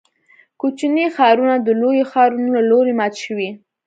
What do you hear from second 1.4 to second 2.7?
د لویو ښارونو له